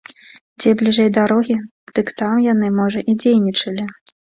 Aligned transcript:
Дзе 0.63 0.73
бліжэй 0.79 1.11
дарогі, 1.19 1.59
дык 1.95 2.13
там 2.25 2.43
яны, 2.51 2.77
можа, 2.83 3.09
і 3.11 3.21
дзейнічалі. 3.23 3.93